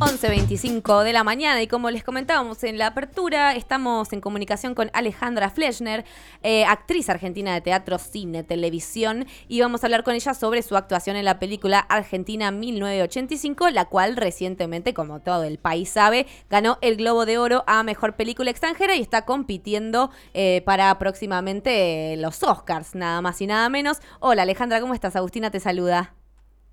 11.25 0.00 1.04
de 1.04 1.12
la 1.12 1.24
mañana 1.24 1.60
y 1.60 1.66
como 1.66 1.90
les 1.90 2.02
comentábamos 2.02 2.64
en 2.64 2.78
la 2.78 2.86
apertura, 2.86 3.54
estamos 3.54 4.14
en 4.14 4.22
comunicación 4.22 4.74
con 4.74 4.90
Alejandra 4.94 5.50
Fleschner, 5.50 6.06
eh, 6.42 6.64
actriz 6.64 7.10
argentina 7.10 7.52
de 7.52 7.60
teatro, 7.60 7.98
cine, 7.98 8.42
televisión, 8.42 9.26
y 9.46 9.60
vamos 9.60 9.82
a 9.82 9.86
hablar 9.88 10.02
con 10.02 10.14
ella 10.14 10.32
sobre 10.32 10.62
su 10.62 10.74
actuación 10.74 11.16
en 11.16 11.26
la 11.26 11.38
película 11.38 11.80
Argentina 11.80 12.50
1985, 12.50 13.68
la 13.68 13.84
cual 13.84 14.16
recientemente, 14.16 14.94
como 14.94 15.20
todo 15.20 15.44
el 15.44 15.58
país 15.58 15.90
sabe, 15.90 16.26
ganó 16.48 16.78
el 16.80 16.96
Globo 16.96 17.26
de 17.26 17.36
Oro 17.36 17.62
a 17.66 17.82
Mejor 17.82 18.16
Película 18.16 18.50
Extranjera 18.50 18.96
y 18.96 19.02
está 19.02 19.26
compitiendo 19.26 20.10
eh, 20.32 20.62
para 20.64 20.98
próximamente 20.98 22.16
los 22.16 22.42
Oscars, 22.42 22.94
nada 22.94 23.20
más 23.20 23.38
y 23.42 23.46
nada 23.46 23.68
menos. 23.68 23.98
Hola 24.20 24.42
Alejandra, 24.42 24.80
¿cómo 24.80 24.94
estás? 24.94 25.14
Agustina 25.14 25.50
te 25.50 25.60
saluda. 25.60 26.14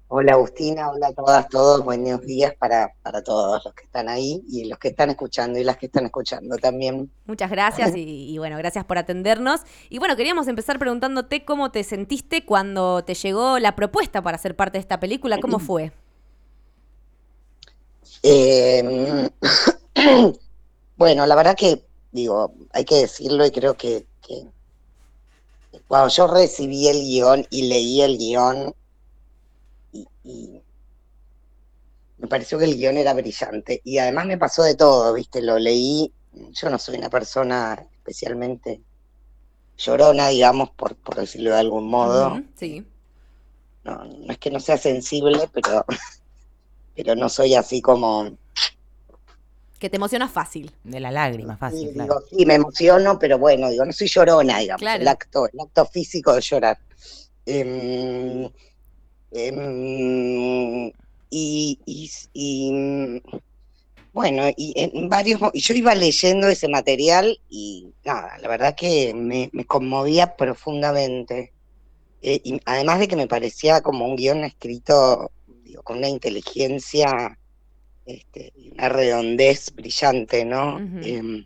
Hola 0.10 0.34
Agustina, 0.34 0.90
hola 0.90 1.08
a 1.08 1.14
todas, 1.14 1.50
todos, 1.50 1.84
buenos 1.84 2.22
días 2.22 2.54
para, 2.58 2.94
para 3.04 3.22
todos 3.22 3.66
los 3.66 3.74
que 3.74 3.84
están 3.84 4.08
ahí 4.08 4.42
y 4.48 4.64
los 4.64 4.80
que 4.80 4.88
están 4.88 5.10
escuchando 5.10 5.60
y 5.60 5.66
las 5.66 5.76
que 5.76 5.88
están 5.88 6.06
escuchando 6.06 6.56
también. 6.56 7.12
Muchas 7.26 7.52
gracias 7.52 7.92
y, 7.94 8.38
bueno, 8.38 8.58
gracias 8.58 8.86
por 8.86 8.98
atendernos. 8.98 9.62
Y 9.90 10.00
bueno, 10.00 10.16
queríamos 10.16 10.48
empezar 10.48 10.80
preguntándote 10.80 11.44
cómo 11.44 11.72
te 11.72 11.84
sentiste 11.84 12.46
cuando 12.46 13.04
te 13.04 13.16
llegó 13.16 13.60
la 13.60 13.76
propuesta 13.76 14.22
para 14.22 14.38
ser 14.38 14.56
parte 14.56 14.78
de 14.78 14.82
esta 14.82 14.98
película, 14.98 15.40
¿cómo 15.42 15.60
fue? 15.60 15.92
Em, 18.24 19.28
bueno, 20.96 21.26
la 21.26 21.36
verdad 21.36 21.58
que, 21.58 21.84
digo, 22.14 22.54
hay 22.72 22.86
que 22.86 22.96
decirlo 22.96 23.46
y 23.46 23.52
creo 23.52 23.76
que, 23.76 24.06
que 24.26 24.46
cuando 25.90 26.08
yo 26.08 26.28
recibí 26.28 26.88
el 26.88 27.02
guion 27.02 27.46
y 27.50 27.68
leí 27.68 28.02
el 28.02 28.18
guion, 28.18 28.74
y, 29.92 30.62
me 32.20 32.28
pareció 32.28 32.58
que 32.58 32.66
el 32.66 32.76
guion 32.76 32.98
era 32.98 33.14
brillante. 33.14 33.82
Y 33.84 34.00
además 34.00 34.26
me 34.26 34.38
pasó 34.38 34.64
de 34.64 34.76
todo, 34.76 35.14
¿viste? 35.14 35.42
Lo 35.42 35.60
leí. 35.60 36.12
Yo 36.52 36.70
no 36.70 36.80
soy 36.80 36.98
una 36.98 37.10
persona 37.10 37.86
especialmente 37.94 38.82
llorona, 39.78 40.30
digamos, 40.30 40.72
por, 40.72 40.96
por 40.96 41.16
decirlo 41.16 41.52
de 41.52 41.60
algún 41.60 41.88
modo. 41.88 42.42
sí. 42.56 42.86
No, 43.84 44.04
no 44.04 44.34
es 44.34 44.38
que 44.38 44.52
no 44.52 44.60
sea 44.60 44.78
sensible, 44.78 45.50
pero, 45.54 45.86
pero 46.96 47.16
no 47.16 47.30
soy 47.30 47.56
así 47.56 47.82
como. 47.82 48.38
Que 49.80 49.90
te 49.90 49.96
emociona 49.96 50.28
fácil. 50.28 50.74
De 50.84 51.00
la 51.00 51.10
lágrima, 51.10 51.56
fácil, 51.56 51.94
sí, 51.94 52.00
Digo, 52.00 52.22
sí, 52.30 52.46
me 52.46 52.56
emociono, 52.56 53.18
pero 53.18 53.38
bueno, 53.38 53.70
digo, 53.70 53.86
no 53.86 53.94
soy 53.94 54.08
llorona, 54.08 54.60
digamos. 54.60 54.82
El, 54.82 55.08
acto, 55.08 55.48
el 55.48 55.60
acto 55.62 55.86
físico 55.86 56.34
de 56.34 56.42
llorar. 56.42 56.78
Eh, 57.46 58.52
Em, 59.32 60.92
y, 61.30 61.80
bueno, 64.14 64.44
y 64.56 64.74
en 64.76 65.10
varios 65.10 65.40
y 65.54 65.60
yo 65.60 65.74
iba 65.76 65.94
leyendo 65.94 66.48
ese 66.48 66.68
material 66.68 67.40
y 67.50 67.94
nada, 68.06 68.38
la 68.40 68.48
verdad 68.48 68.76
que 68.76 69.14
me, 69.14 69.52
conmovía 69.66 70.36
profundamente. 70.36 71.52
Eh, 72.22 72.42
y 72.44 72.60
además 72.66 73.00
de 73.00 73.08
que 73.08 73.16
me 73.16 73.28
parecía 73.28 73.82
como 73.82 74.06
un 74.06 74.16
guion 74.16 74.44
escrito 74.44 75.32
con 75.84 75.98
una 76.00 76.10
inteligencia 76.10 77.38
este, 78.06 78.54
una 78.72 78.90
redondez 78.90 79.72
brillante, 79.76 80.46
¿no? 80.46 80.80
Em, 80.80 81.46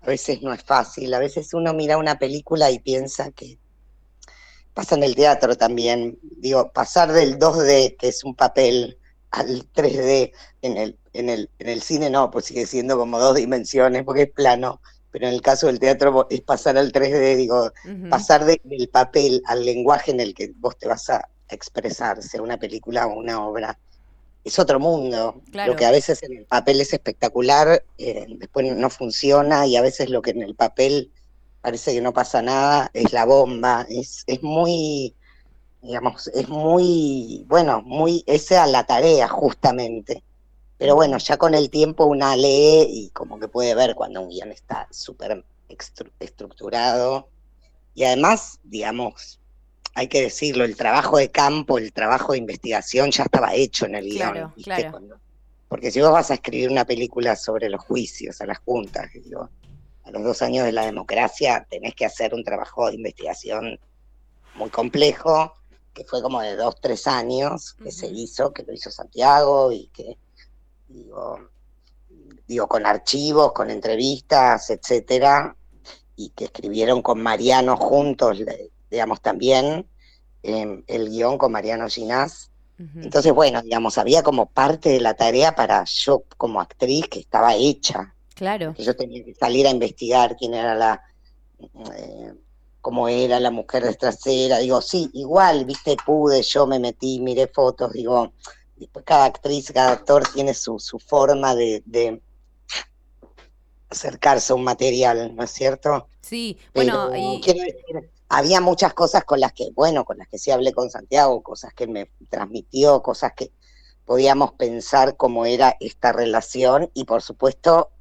a 0.00 0.06
veces 0.06 0.40
no 0.40 0.52
es 0.52 0.62
fácil, 0.62 1.12
a 1.12 1.18
veces 1.18 1.52
uno 1.52 1.74
mira 1.74 1.98
una 1.98 2.18
película 2.18 2.70
y 2.70 2.78
piensa 2.78 3.32
que 3.32 3.58
pasa 4.76 4.94
en 4.94 5.04
el 5.04 5.14
teatro 5.14 5.56
también. 5.56 6.18
Digo, 6.36 6.70
pasar 6.70 7.10
del 7.10 7.38
2D, 7.38 7.96
que 7.96 8.08
es 8.08 8.22
un 8.24 8.34
papel, 8.34 8.98
al 9.30 9.66
3D 9.72 10.32
en 10.60 10.76
el, 10.76 10.98
en 11.14 11.30
el, 11.30 11.50
en 11.58 11.68
el 11.70 11.80
cine 11.80 12.10
no, 12.10 12.30
pues 12.30 12.44
sigue 12.44 12.66
siendo 12.66 12.98
como 12.98 13.18
dos 13.18 13.36
dimensiones, 13.36 14.04
porque 14.04 14.22
es 14.22 14.30
plano. 14.30 14.82
Pero 15.10 15.28
en 15.28 15.32
el 15.32 15.40
caso 15.40 15.68
del 15.68 15.78
teatro 15.78 16.26
es 16.28 16.42
pasar 16.42 16.76
al 16.76 16.92
3D, 16.92 17.36
digo, 17.36 17.72
pasar 18.10 18.44
del 18.44 18.88
papel 18.92 19.42
al 19.46 19.64
lenguaje 19.64 20.10
en 20.10 20.20
el 20.20 20.34
que 20.34 20.52
vos 20.56 20.76
te 20.76 20.86
vas 20.86 21.08
a 21.08 21.26
expresar, 21.48 22.22
sea 22.22 22.42
una 22.42 22.58
película 22.58 23.06
o 23.06 23.18
una 23.18 23.42
obra. 23.42 23.78
Es 24.44 24.58
otro 24.58 24.78
mundo. 24.78 25.40
Lo 25.52 25.74
que 25.74 25.86
a 25.86 25.90
veces 25.90 26.22
en 26.22 26.36
el 26.36 26.44
papel 26.44 26.82
es 26.82 26.92
espectacular, 26.92 27.82
eh, 27.96 28.26
después 28.28 28.76
no 28.76 28.90
funciona 28.90 29.66
y 29.66 29.76
a 29.76 29.80
veces 29.80 30.10
lo 30.10 30.20
que 30.20 30.32
en 30.32 30.42
el 30.42 30.54
papel 30.54 31.10
parece 31.66 31.92
que 31.92 32.00
no 32.00 32.12
pasa 32.12 32.42
nada, 32.42 32.92
es 32.94 33.12
la 33.12 33.24
bomba, 33.24 33.84
es, 33.90 34.22
es 34.28 34.40
muy, 34.40 35.12
digamos, 35.82 36.28
es 36.28 36.48
muy, 36.48 37.44
bueno, 37.48 37.82
muy, 37.82 38.22
esa 38.28 38.64
es 38.64 38.70
la 38.70 38.86
tarea 38.86 39.26
justamente. 39.26 40.22
Pero 40.78 40.94
bueno, 40.94 41.18
ya 41.18 41.36
con 41.38 41.56
el 41.56 41.68
tiempo 41.68 42.04
una 42.04 42.36
lee 42.36 42.86
y 42.88 43.10
como 43.10 43.40
que 43.40 43.48
puede 43.48 43.74
ver 43.74 43.96
cuando 43.96 44.20
un 44.20 44.28
guion 44.28 44.52
está 44.52 44.86
súper 44.92 45.44
estructurado. 46.20 47.30
Y 47.96 48.04
además, 48.04 48.60
digamos, 48.62 49.40
hay 49.94 50.06
que 50.06 50.22
decirlo, 50.22 50.62
el 50.62 50.76
trabajo 50.76 51.18
de 51.18 51.32
campo, 51.32 51.78
el 51.78 51.92
trabajo 51.92 52.34
de 52.34 52.38
investigación 52.38 53.10
ya 53.10 53.24
estaba 53.24 53.54
hecho 53.54 53.86
en 53.86 53.96
el 53.96 54.08
guion. 54.08 54.52
porque 55.66 55.90
si 55.90 56.00
vos 56.00 56.12
vas 56.12 56.30
a 56.30 56.34
escribir 56.34 56.70
una 56.70 56.84
película 56.84 57.34
sobre 57.34 57.68
los 57.68 57.82
juicios 57.82 58.40
a 58.40 58.46
las 58.46 58.58
juntas, 58.58 59.10
digo, 59.14 59.50
a 60.06 60.10
los 60.12 60.22
dos 60.22 60.42
años 60.42 60.64
de 60.64 60.72
la 60.72 60.86
democracia 60.86 61.66
tenés 61.68 61.94
que 61.94 62.06
hacer 62.06 62.32
un 62.32 62.44
trabajo 62.44 62.88
de 62.88 62.94
investigación 62.94 63.78
muy 64.54 64.70
complejo, 64.70 65.54
que 65.92 66.04
fue 66.04 66.22
como 66.22 66.40
de 66.40 66.54
dos, 66.56 66.76
tres 66.80 67.06
años, 67.08 67.74
que 67.82 67.90
se 67.90 68.06
hizo, 68.06 68.52
que 68.52 68.62
lo 68.62 68.72
hizo 68.72 68.90
Santiago 68.90 69.72
y 69.72 69.88
que, 69.88 70.16
digo, 70.88 71.48
digo, 72.46 72.68
con 72.68 72.86
archivos, 72.86 73.52
con 73.52 73.68
entrevistas, 73.70 74.70
etcétera, 74.70 75.56
y 76.14 76.30
que 76.30 76.44
escribieron 76.44 77.02
con 77.02 77.20
Mariano 77.20 77.76
juntos, 77.76 78.38
digamos, 78.90 79.20
también 79.20 79.88
em, 80.42 80.84
el 80.86 81.10
guion 81.10 81.36
con 81.36 81.50
Mariano 81.50 81.88
Ginás. 81.88 82.50
Entonces, 82.78 83.32
bueno, 83.32 83.62
digamos, 83.62 83.96
había 83.96 84.22
como 84.22 84.46
parte 84.46 84.90
de 84.90 85.00
la 85.00 85.14
tarea 85.14 85.54
para 85.54 85.84
yo 85.84 86.24
como 86.36 86.60
actriz 86.60 87.08
que 87.08 87.18
estaba 87.18 87.54
hecha, 87.54 88.14
Claro. 88.36 88.74
Yo 88.76 88.94
tenía 88.94 89.24
que 89.24 89.34
salir 89.34 89.66
a 89.66 89.70
investigar 89.70 90.36
quién 90.36 90.52
era 90.52 90.74
la, 90.74 91.02
eh, 91.96 92.34
cómo 92.82 93.08
era 93.08 93.40
la 93.40 93.50
mujer 93.50 93.96
trasera. 93.96 94.58
Digo, 94.58 94.82
sí, 94.82 95.10
igual, 95.14 95.64
viste, 95.64 95.96
pude, 96.04 96.42
yo 96.42 96.66
me 96.66 96.78
metí, 96.78 97.18
miré 97.18 97.46
fotos, 97.46 97.94
digo, 97.94 98.34
después 98.76 99.06
cada 99.06 99.24
actriz, 99.24 99.72
cada 99.72 99.92
actor 99.92 100.22
tiene 100.34 100.52
su, 100.52 100.78
su 100.78 100.98
forma 100.98 101.54
de, 101.54 101.82
de 101.86 102.20
acercarse 103.88 104.52
a 104.52 104.56
un 104.56 104.64
material, 104.64 105.34
¿no 105.34 105.42
es 105.42 105.50
cierto? 105.52 106.08
Sí, 106.20 106.58
bueno, 106.74 107.16
y... 107.16 107.40
quiero 107.40 107.60
decir, 107.60 108.10
había 108.28 108.60
muchas 108.60 108.92
cosas 108.92 109.24
con 109.24 109.40
las 109.40 109.54
que, 109.54 109.70
bueno, 109.74 110.04
con 110.04 110.18
las 110.18 110.28
que 110.28 110.36
sí 110.36 110.50
hablé 110.50 110.74
con 110.74 110.90
Santiago, 110.90 111.42
cosas 111.42 111.72
que 111.72 111.86
me 111.86 112.10
transmitió, 112.28 113.02
cosas 113.02 113.32
que 113.34 113.50
podíamos 114.04 114.52
pensar 114.52 115.16
cómo 115.16 115.46
era 115.46 115.74
esta 115.80 116.12
relación 116.12 116.90
y 116.92 117.04
por 117.04 117.22
supuesto 117.22 117.92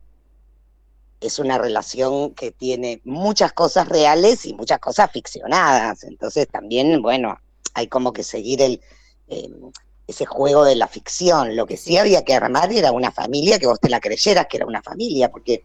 es 1.21 1.39
una 1.39 1.57
relación 1.57 2.33
que 2.33 2.51
tiene 2.51 3.01
muchas 3.03 3.53
cosas 3.53 3.89
reales 3.89 4.45
y 4.45 4.53
muchas 4.53 4.79
cosas 4.79 5.11
ficcionadas. 5.11 6.03
Entonces 6.03 6.47
también, 6.47 7.01
bueno, 7.01 7.39
hay 7.73 7.87
como 7.87 8.13
que 8.13 8.23
seguir 8.23 8.61
el, 8.61 8.81
em, 9.27 9.71
ese 10.07 10.25
juego 10.25 10.63
de 10.65 10.75
la 10.75 10.87
ficción. 10.87 11.55
Lo 11.55 11.65
que 11.65 11.77
sí 11.77 11.97
había 11.97 12.23
que 12.23 12.35
armar 12.35 12.71
era 12.71 12.91
una 12.91 13.11
familia 13.11 13.59
que 13.59 13.67
vos 13.67 13.79
te 13.79 13.89
la 13.89 13.99
creyeras 13.99 14.47
que 14.47 14.57
era 14.57 14.65
una 14.65 14.81
familia, 14.83 15.31
porque 15.31 15.63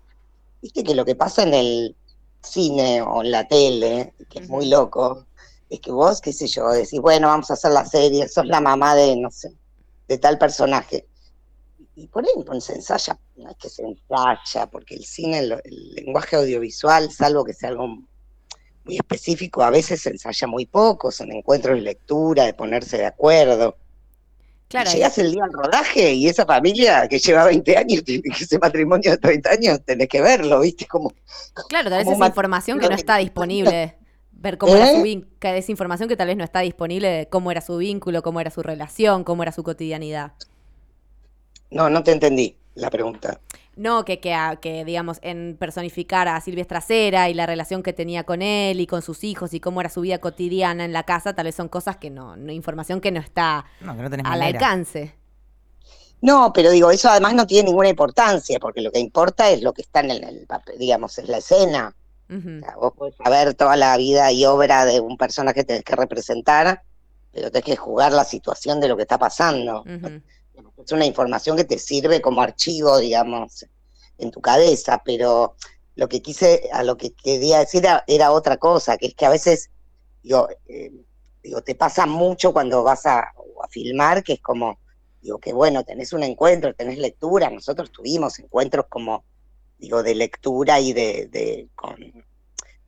viste 0.62 0.84
que 0.84 0.94
lo 0.94 1.04
que 1.04 1.14
pasa 1.14 1.42
en 1.42 1.54
el 1.54 1.96
cine 2.42 3.02
o 3.02 3.22
en 3.22 3.30
la 3.30 3.46
tele, 3.46 4.14
que 4.30 4.40
es 4.40 4.48
muy 4.48 4.66
loco, 4.66 5.26
es 5.68 5.80
que 5.80 5.92
vos, 5.92 6.20
qué 6.20 6.32
sé 6.32 6.46
yo, 6.46 6.68
decís, 6.70 7.00
bueno, 7.00 7.28
vamos 7.28 7.50
a 7.50 7.54
hacer 7.54 7.72
la 7.72 7.84
serie, 7.84 8.28
sos 8.28 8.46
la 8.46 8.60
mamá 8.60 8.94
de, 8.94 9.16
no 9.16 9.30
sé, 9.30 9.52
de 10.08 10.18
tal 10.18 10.38
personaje 10.38 11.06
y 12.00 12.06
por 12.06 12.24
ahí 12.24 12.60
se 12.60 12.74
ensaya, 12.74 13.18
no 13.36 13.50
es 13.50 13.56
que 13.56 13.68
se 13.68 13.82
ensaya, 13.82 14.66
porque 14.70 14.94
el 14.94 15.04
cine, 15.04 15.38
el, 15.40 15.94
lenguaje 15.94 16.36
audiovisual, 16.36 17.10
salvo 17.10 17.44
que 17.44 17.52
sea 17.52 17.70
algo 17.70 17.88
muy 18.84 18.96
específico, 18.96 19.62
a 19.62 19.70
veces 19.70 20.00
se 20.00 20.10
ensaya 20.10 20.46
muy 20.46 20.66
poco, 20.66 21.10
son 21.10 21.30
encuentros 21.32 21.76
de 21.76 21.82
lectura, 21.82 22.44
de 22.44 22.54
ponerse 22.54 22.98
de 22.98 23.06
acuerdo. 23.06 23.76
Claro, 24.68 24.90
llegas 24.90 25.18
el 25.18 25.32
día 25.32 25.44
al 25.44 25.52
rodaje 25.52 26.14
y 26.14 26.28
esa 26.28 26.46
familia 26.46 27.06
que 27.08 27.18
lleva 27.18 27.44
20 27.44 27.76
años, 27.76 28.02
ese 28.40 28.58
matrimonio 28.58 29.10
de 29.10 29.18
30 29.18 29.50
años, 29.50 29.80
tenés 29.84 30.08
que 30.08 30.22
verlo, 30.22 30.60
¿viste? 30.60 30.86
Como, 30.86 31.12
claro, 31.68 31.90
tal 31.90 32.04
vez 32.04 32.08
es 32.08 32.26
información 32.26 32.78
que 32.78 32.88
no 32.88 32.94
está 32.94 33.18
disponible. 33.18 33.96
Ver 34.32 34.56
cómo 34.56 34.74
era 34.74 34.88
su 34.92 35.00
¿Eh? 35.00 35.02
vínculo, 35.02 35.32
es 35.42 35.68
información 35.68 36.08
que 36.08 36.16
tal 36.16 36.28
vez 36.28 36.36
no 36.36 36.44
está 36.44 36.60
disponible, 36.60 37.28
cómo 37.30 37.50
era 37.50 37.60
su 37.60 37.76
vínculo, 37.76 38.22
cómo 38.22 38.40
era 38.40 38.50
su 38.50 38.62
relación, 38.62 39.22
cómo 39.22 39.42
era 39.42 39.52
su 39.52 39.62
cotidianidad. 39.62 40.32
No, 41.70 41.88
no 41.90 42.02
te 42.02 42.12
entendí 42.12 42.56
la 42.74 42.90
pregunta. 42.90 43.40
No, 43.76 44.04
que, 44.04 44.20
que, 44.20 44.36
que, 44.60 44.84
digamos, 44.84 45.18
en 45.22 45.56
personificar 45.58 46.28
a 46.28 46.40
Silvia 46.40 46.62
Estracera 46.62 47.30
y 47.30 47.34
la 47.34 47.46
relación 47.46 47.82
que 47.82 47.92
tenía 47.92 48.24
con 48.24 48.42
él 48.42 48.80
y 48.80 48.86
con 48.86 49.00
sus 49.00 49.24
hijos 49.24 49.54
y 49.54 49.60
cómo 49.60 49.80
era 49.80 49.88
su 49.88 50.02
vida 50.02 50.18
cotidiana 50.18 50.84
en 50.84 50.92
la 50.92 51.04
casa, 51.04 51.34
tal 51.34 51.44
vez 51.44 51.54
son 51.54 51.68
cosas 51.68 51.96
que 51.96 52.10
no, 52.10 52.36
no 52.36 52.52
información 52.52 53.00
que 53.00 53.10
no 53.10 53.20
está 53.20 53.64
al 54.24 54.42
alcance. 54.42 55.14
No, 56.20 56.52
pero 56.52 56.70
digo, 56.70 56.90
eso 56.90 57.08
además 57.08 57.34
no 57.34 57.46
tiene 57.46 57.68
ninguna 57.68 57.88
importancia, 57.88 58.58
porque 58.58 58.82
lo 58.82 58.92
que 58.92 58.98
importa 58.98 59.48
es 59.50 59.62
lo 59.62 59.72
que 59.72 59.82
está 59.82 60.00
en 60.00 60.10
el, 60.10 60.46
papel, 60.46 60.78
digamos, 60.78 61.16
es 61.18 61.28
la 61.28 61.38
escena. 61.38 61.94
vos 62.76 62.92
podés 62.92 63.14
saber 63.16 63.54
toda 63.54 63.76
la 63.76 63.96
vida 63.96 64.30
y 64.30 64.44
obra 64.44 64.84
de 64.84 65.00
un 65.00 65.16
personaje 65.16 65.60
que 65.60 65.64
tenés 65.64 65.84
que 65.84 65.96
representar, 65.96 66.82
pero 67.32 67.50
tenés 67.50 67.64
que 67.64 67.76
jugar 67.76 68.12
la 68.12 68.24
situación 68.24 68.80
de 68.80 68.88
lo 68.88 68.96
que 68.96 69.02
está 69.02 69.16
pasando. 69.16 69.84
Es 70.84 70.92
una 70.92 71.06
información 71.06 71.56
que 71.56 71.64
te 71.64 71.78
sirve 71.78 72.20
como 72.20 72.42
archivo, 72.42 72.98
digamos, 72.98 73.66
en 74.18 74.30
tu 74.30 74.40
cabeza, 74.40 75.02
pero 75.04 75.54
lo 75.96 76.08
que 76.08 76.22
quise, 76.22 76.68
a 76.72 76.82
lo 76.82 76.96
que 76.96 77.12
quería 77.12 77.58
decir 77.58 77.86
era, 78.06 78.32
otra 78.32 78.56
cosa, 78.56 78.96
que 78.96 79.06
es 79.06 79.14
que 79.14 79.26
a 79.26 79.30
veces, 79.30 79.70
digo, 80.22 80.48
eh, 80.66 80.92
digo 81.42 81.62
te 81.62 81.74
pasa 81.74 82.06
mucho 82.06 82.52
cuando 82.52 82.82
vas 82.82 83.06
a, 83.06 83.20
a 83.20 83.68
filmar, 83.68 84.22
que 84.22 84.34
es 84.34 84.40
como, 84.40 84.78
digo, 85.20 85.38
que 85.38 85.52
bueno, 85.52 85.84
tenés 85.84 86.12
un 86.12 86.22
encuentro, 86.22 86.74
tenés 86.74 86.98
lectura, 86.98 87.50
nosotros 87.50 87.90
tuvimos 87.90 88.38
encuentros 88.38 88.86
como, 88.88 89.24
digo, 89.78 90.02
de 90.02 90.14
lectura 90.14 90.80
y 90.80 90.92
de, 90.92 91.28
de 91.30 91.68
con, 91.74 91.96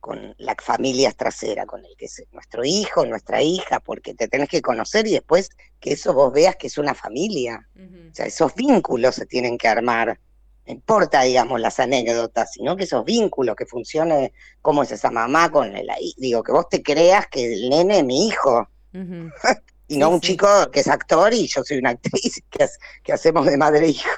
con 0.03 0.35
las 0.37 0.57
familias 0.61 1.15
traseras, 1.15 1.65
con 1.65 1.79
el 1.85 1.95
que 1.97 2.07
es 2.07 2.25
nuestro 2.33 2.65
hijo, 2.65 3.05
nuestra 3.05 3.41
hija, 3.41 3.79
porque 3.79 4.13
te 4.13 4.27
tenés 4.27 4.49
que 4.49 4.61
conocer 4.61 5.07
y 5.07 5.13
después 5.13 5.49
que 5.79 5.93
eso 5.93 6.13
vos 6.13 6.33
veas 6.33 6.57
que 6.57 6.67
es 6.67 6.77
una 6.77 6.93
familia. 6.93 7.69
O 8.11 8.13
sea, 8.13 8.25
esos 8.25 8.53
vínculos 8.53 9.15
se 9.15 9.25
tienen 9.25 9.57
que 9.57 9.69
armar. 9.69 10.19
No 10.67 10.73
importa, 10.73 11.21
digamos, 11.21 11.61
las 11.61 11.79
anécdotas, 11.79 12.51
sino 12.51 12.75
que 12.75 12.83
esos 12.83 13.05
vínculos, 13.05 13.55
que 13.55 13.65
funcione 13.65 14.33
cómo 14.61 14.83
es 14.83 14.91
esa 14.91 15.09
mamá 15.09 15.49
con 15.49 15.73
el 15.73 15.89
digo, 16.17 16.43
que 16.43 16.51
vos 16.51 16.67
te 16.67 16.83
creas 16.83 17.27
que 17.27 17.53
el 17.53 17.69
nene 17.69 17.99
es 17.99 18.03
mi 18.03 18.27
hijo. 18.27 18.67
y 19.87 19.95
no 19.95 20.09
un 20.09 20.19
chico 20.19 20.69
que 20.69 20.81
es 20.81 20.87
actor 20.89 21.33
y 21.33 21.47
yo 21.47 21.63
soy 21.63 21.77
una 21.77 21.91
actriz 21.91 22.43
que, 22.49 22.67
que 23.03 23.13
hacemos 23.13 23.45
de 23.45 23.55
madre 23.55 23.85
e 23.85 23.89
hijo. 23.91 24.11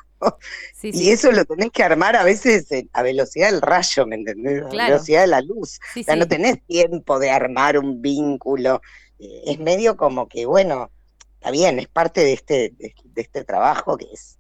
Y 0.84 1.10
eso 1.10 1.32
lo 1.32 1.46
tenés 1.46 1.72
que 1.72 1.84
armar 1.84 2.16
a 2.16 2.24
veces 2.24 2.68
a 2.94 3.02
velocidad 3.02 3.52
del 3.52 3.62
rayo, 3.62 4.06
¿me 4.06 4.16
entendés? 4.16 4.64
A 4.64 4.70
velocidad 4.70 5.22
de 5.22 5.28
la 5.28 5.42
luz. 5.42 5.80
o 5.96 6.04
sea, 6.04 6.16
no 6.16 6.28
tenés 6.28 6.64
tiempo 6.66 7.20
de 7.20 7.30
armar 7.30 7.78
un 7.78 8.02
vínculo. 8.02 8.82
Eh, 9.20 9.44
es 9.46 9.60
medio 9.60 9.98
como 9.98 10.28
que, 10.28 10.46
bueno, 10.46 10.90
está 11.36 11.52
bien, 11.52 11.80
es 11.80 11.88
parte 11.88 12.22
de 12.22 12.34
este, 12.34 12.74
de, 12.78 12.94
este 13.16 13.44
trabajo 13.44 13.98
que 13.98 14.08
es 14.14 14.38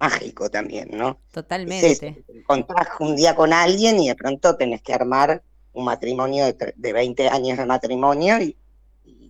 mágico 0.00 0.48
también, 0.48 0.90
¿no? 0.92 1.18
Totalmente. 1.32 1.96
te 1.96 2.24
encontrás 2.32 2.88
un 3.00 3.16
día 3.16 3.34
con 3.34 3.52
alguien 3.52 3.98
y 3.98 4.08
de 4.08 4.14
pronto 4.14 4.56
tenés 4.56 4.82
que 4.82 4.94
armar 4.94 5.42
un 5.72 5.84
matrimonio 5.84 6.46
de, 6.46 6.74
de 6.76 6.92
20 6.92 7.28
años 7.28 7.58
de 7.58 7.66
matrimonio 7.66 8.40
y, 8.40 8.56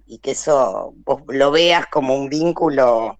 y 0.08 0.19
que 0.19 0.32
eso 0.32 0.94
vos 1.05 1.23
lo 1.29 1.50
veas 1.50 1.87
como 1.87 2.17
un 2.17 2.29
vínculo 2.29 3.19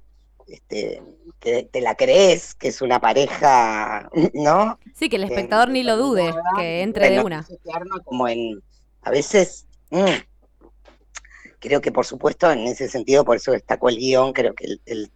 este, 0.49 1.03
que 1.41 1.63
te 1.65 1.81
la 1.81 1.95
crees, 1.95 2.55
que 2.55 2.69
es 2.69 2.83
una 2.83 3.01
pareja, 3.01 4.11
¿no? 4.35 4.79
Sí, 4.95 5.09
que 5.09 5.17
el 5.17 5.25
espectador 5.25 5.71
ni 5.71 5.83
lo 5.83 5.97
dude, 5.97 6.35
que 6.57 6.83
entre 6.83 7.11
de 7.11 7.21
una. 7.21 7.45
Se 7.45 7.59
arma 7.73 8.01
como 8.05 8.29
en, 8.29 8.63
a 9.03 9.11
veces, 9.11 9.67
mm, 9.91 10.07
creo 11.61 11.81
que 11.81 11.93
por 11.93 12.07
supuesto 12.07 12.51
en 12.51 12.61
ese 12.67 12.89
sentido, 12.89 13.25
por 13.25 13.37
eso 13.37 13.53
destacó 13.53 13.89
el 13.89 13.99
guion, 13.99 14.33
creo 14.33 14.55
que 14.55 14.67
el, 14.67 15.11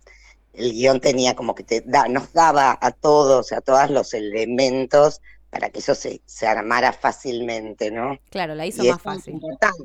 el, 0.52 0.72
guion 0.72 1.00
tenía 1.00 1.34
como 1.34 1.54
que 1.54 1.64
te 1.64 1.80
da, 1.80 2.06
nos 2.08 2.32
daba 2.32 2.78
a 2.80 2.92
todos, 2.92 3.52
a 3.52 3.60
todos 3.60 3.90
los 3.90 4.14
elementos 4.14 5.20
para 5.50 5.68
que 5.68 5.80
eso 5.80 5.94
se, 5.94 6.22
se 6.24 6.46
armara 6.46 6.92
fácilmente, 6.94 7.90
¿no? 7.90 8.18
Claro, 8.30 8.54
la 8.54 8.64
hizo 8.64 8.82
más 8.84 9.02
fácil. 9.02 9.38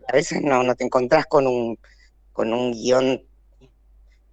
A 0.08 0.14
veces 0.14 0.42
no, 0.42 0.64
no 0.64 0.76
te 0.76 0.86
encontrás 0.86 1.26
con 1.26 1.46
un, 1.46 1.78
con 2.32 2.54
un 2.54 2.72
guion 2.72 3.22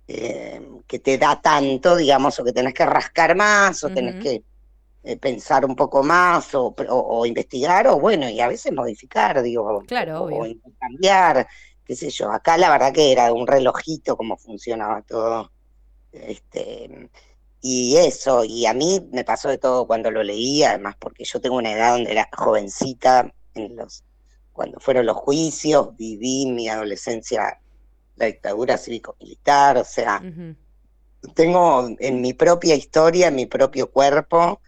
eh, 0.06 0.60
que 0.86 0.98
te 0.98 1.16
da 1.18 1.40
tanto, 1.40 1.96
digamos, 1.96 2.38
o 2.38 2.44
que 2.44 2.52
tenés 2.52 2.74
que 2.74 2.84
rascar 2.84 3.34
más, 3.34 3.82
o 3.84 3.90
tenés 3.90 4.22
que 4.22 4.42
eh, 5.02 5.16
pensar 5.16 5.64
un 5.64 5.74
poco 5.74 6.02
más, 6.02 6.50
o, 6.54 7.26
investigar, 7.26 7.86
o 7.88 7.98
bueno, 7.98 8.28
y 8.28 8.40
a 8.40 8.48
veces 8.48 8.72
modificar, 8.72 9.42
digo, 9.42 9.82
claro, 9.86 10.24
o, 10.24 10.46
cambiar, 10.78 11.46
qué 11.84 11.96
sé 11.96 12.10
yo. 12.10 12.30
Acá 12.30 12.56
la 12.58 12.70
verdad 12.70 12.92
que 12.92 13.12
era 13.12 13.32
un 13.32 13.46
relojito 13.46 14.16
cómo 14.16 14.36
funcionaba 14.36 15.02
todo. 15.02 15.50
Este, 16.12 17.10
y 17.60 17.96
eso, 17.96 18.44
y 18.44 18.66
a 18.66 18.74
mí 18.74 19.08
me 19.10 19.24
pasó 19.24 19.48
de 19.48 19.58
todo 19.58 19.86
cuando 19.86 20.10
lo 20.10 20.22
leí, 20.22 20.62
además 20.62 20.96
porque 20.98 21.24
yo 21.24 21.40
tengo 21.40 21.56
una 21.56 21.72
edad 21.72 21.92
donde 21.92 22.12
era 22.12 22.28
jovencita, 22.36 23.32
en 23.54 23.76
los, 23.76 24.04
cuando 24.52 24.78
fueron 24.80 25.06
los 25.06 25.16
juicios, 25.16 25.96
viví 25.96 26.46
mi 26.46 26.68
adolescencia 26.68 27.58
la 28.16 28.26
dictadura 28.26 28.78
cívico-militar, 28.78 29.78
o 29.78 29.84
sea, 29.84 30.22
tengo 31.34 31.88
en 31.98 32.20
mi 32.20 32.32
propia 32.32 32.74
historia, 32.74 33.28
en 33.28 33.36
mi 33.36 33.46
propio 33.46 33.90
cuerpo, 33.90 34.60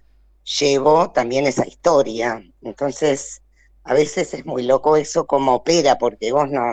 llevo 0.59 1.11
también 1.11 1.47
esa 1.47 1.67
historia. 1.67 2.43
Entonces, 2.63 3.43
a 3.85 3.95
veces 3.95 4.35
es 4.35 4.47
muy 4.47 4.63
loco 4.63 4.97
eso 4.97 5.27
como 5.27 5.55
opera, 5.55 5.99
porque 5.99 6.33
vos 6.33 6.51
no, 6.51 6.73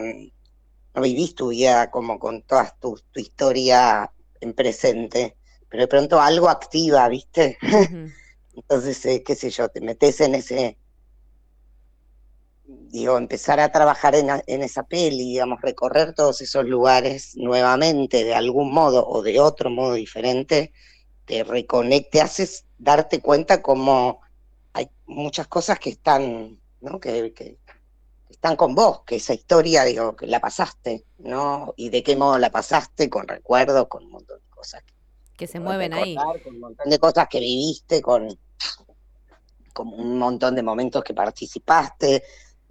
no 0.96 1.02
vivís 1.02 1.36
tu 1.36 1.50
vida 1.50 1.92
como 1.92 2.18
con 2.20 2.42
toda 2.44 2.76
tu, 2.80 3.00
tu 3.12 3.20
historia 3.20 4.12
en 4.42 4.54
presente 4.54 5.38
pero 5.74 5.82
de 5.82 5.88
pronto 5.88 6.22
algo 6.22 6.50
activa, 6.50 7.10
¿viste? 7.10 7.58
Entonces, 8.56 9.04
eh, 9.08 9.24
qué 9.24 9.34
sé 9.34 9.50
yo, 9.50 9.70
te 9.70 9.82
metes 9.82 10.22
en 10.22 10.36
ese, 10.36 10.78
digo, 12.66 13.18
empezar 13.18 13.60
a 13.60 13.72
trabajar 13.72 14.16
en, 14.16 14.62
esa 14.62 14.84
peli, 14.84 15.32
digamos, 15.32 15.62
recorrer 15.62 16.14
todos 16.14 16.42
esos 16.42 16.66
lugares 16.66 17.36
nuevamente, 17.36 18.24
de 18.24 18.36
algún 18.36 18.74
modo 18.74 19.08
o 19.08 19.22
de 19.22 19.40
otro 19.40 19.70
modo 19.70 19.94
diferente, 19.94 20.72
te 21.26 21.44
reconecte, 21.44 22.22
haces 22.22 22.66
darte 22.78 23.20
cuenta 23.20 23.62
como 23.62 24.22
hay 24.74 24.90
muchas 25.06 25.48
cosas 25.48 25.80
que 25.80 25.92
están, 25.92 26.60
¿no? 26.82 27.00
Que, 27.00 27.34
que, 27.34 27.58
están 28.30 28.56
con 28.56 28.76
vos, 28.76 29.04
que 29.06 29.18
esa 29.18 29.34
historia, 29.34 29.86
digo, 29.86 30.16
que 30.16 30.28
la 30.28 30.42
pasaste, 30.42 31.06
¿no? 31.20 31.74
Y 31.78 31.90
de 31.90 32.04
qué 32.04 32.16
modo 32.16 32.38
la 32.38 32.50
pasaste, 32.50 33.10
con 33.10 33.28
recuerdos, 33.28 33.88
con 33.88 34.04
un 34.04 34.12
montón 34.12 34.40
de 34.40 34.50
cosas 34.50 34.84
que 35.38 35.48
se 35.48 35.60
mueven 35.60 35.94
ahí. 35.94 36.16
Con 36.16 36.56
un 36.56 36.60
montón 36.60 36.90
de 36.90 37.00
cosas 37.00 37.28
que 37.30 37.40
viviste, 37.40 38.02
con, 38.02 38.28
con 39.74 39.88
un 39.88 40.18
montón 40.18 40.56
de 40.56 40.64
momentos 40.64 41.04
que 41.04 41.14
participaste. 41.14 42.24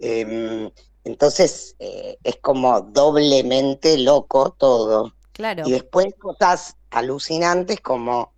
Em, 0.05 0.69
entonces 1.05 1.77
eh, 1.79 2.17
es 2.25 2.35
como 2.41 2.81
doblemente 2.81 3.97
loco 3.97 4.51
todo. 4.51 5.13
Claro. 5.31 5.63
Y 5.65 5.71
después 5.71 6.07
cosas 6.19 6.75
alucinantes 6.91 7.79
como 7.79 8.33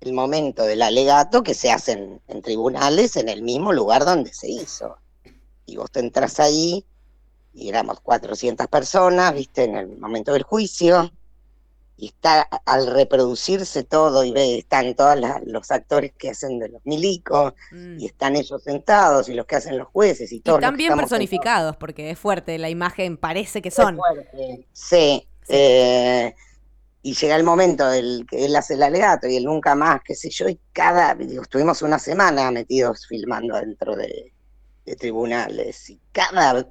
el 0.00 0.12
momento 0.12 0.64
del 0.64 0.82
alegato 0.82 1.44
que 1.44 1.54
se 1.54 1.70
hacen 1.70 2.20
en 2.26 2.42
tribunales 2.42 3.16
en 3.16 3.28
el 3.28 3.42
mismo 3.42 3.72
lugar 3.72 4.04
donde 4.04 4.34
se 4.34 4.50
hizo. 4.50 4.98
Y 5.64 5.76
vos 5.76 5.92
te 5.92 6.00
entras 6.00 6.40
ahí 6.40 6.84
y 7.54 7.68
éramos 7.68 8.00
400 8.00 8.66
personas, 8.66 9.32
viste, 9.32 9.62
en 9.62 9.76
el 9.76 9.96
momento 9.96 10.32
del 10.32 10.42
juicio 10.42 11.12
y 11.96 12.08
está 12.08 12.42
al 12.42 12.86
reproducirse 12.88 13.84
todo 13.84 14.24
y 14.24 14.32
ve, 14.32 14.58
están 14.58 14.94
todos 14.94 15.16
los 15.46 15.70
actores 15.70 16.12
que 16.18 16.30
hacen 16.30 16.58
de 16.58 16.68
los 16.68 16.84
milicos 16.84 17.54
mm. 17.70 18.00
y 18.00 18.06
están 18.06 18.36
ellos 18.36 18.62
sentados 18.62 19.28
y 19.28 19.34
los 19.34 19.46
que 19.46 19.56
hacen 19.56 19.78
los 19.78 19.88
jueces 19.88 20.32
y 20.32 20.40
todos. 20.40 20.58
están 20.58 20.76
bien 20.76 20.96
personificados 20.96 21.76
porque 21.76 22.10
es 22.10 22.18
fuerte, 22.18 22.58
la 22.58 22.68
imagen 22.68 23.16
parece 23.16 23.62
que 23.62 23.70
son. 23.70 23.98
Sí. 24.72 25.28
Eh, 25.48 26.34
y 27.02 27.14
llega 27.14 27.36
el 27.36 27.44
momento 27.44 27.86
del 27.86 28.26
que 28.28 28.46
él 28.46 28.56
hace 28.56 28.74
el 28.74 28.82
alegato 28.82 29.28
y 29.28 29.36
él 29.36 29.44
nunca 29.44 29.74
más, 29.74 30.00
qué 30.02 30.14
sé 30.14 30.30
yo, 30.30 30.48
y 30.48 30.58
cada, 30.72 31.14
digo, 31.14 31.42
estuvimos 31.42 31.82
una 31.82 31.98
semana 31.98 32.50
metidos 32.50 33.06
filmando 33.06 33.56
dentro 33.56 33.94
de, 33.94 34.32
de 34.86 34.96
tribunales 34.96 35.90
y 35.90 36.00
cada, 36.12 36.66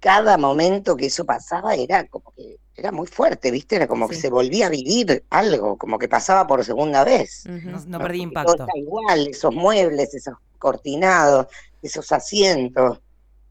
cada 0.00 0.38
momento 0.38 0.96
que 0.96 1.06
eso 1.06 1.24
pasaba 1.26 1.74
era 1.74 2.06
como 2.06 2.32
que 2.32 2.56
era 2.80 2.92
muy 2.92 3.06
fuerte, 3.06 3.50
¿viste? 3.50 3.76
Era 3.76 3.86
como 3.86 4.08
que 4.08 4.16
se 4.16 4.30
volvía 4.30 4.66
a 4.66 4.70
vivir 4.70 5.24
algo, 5.28 5.76
como 5.76 5.98
que 5.98 6.08
pasaba 6.08 6.46
por 6.46 6.64
segunda 6.64 7.04
vez. 7.04 7.44
no, 7.86 7.98
perdí 7.98 8.22
impacto. 8.22 8.66
igual, 8.74 9.28
esos 9.28 9.54
muebles, 9.54 10.14
esos 10.14 10.34
cortinados, 10.58 11.46
esos 11.82 12.10
asientos, 12.10 13.00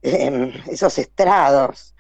em, 0.02 0.52
esos 0.68 0.98
estrados. 0.98 1.94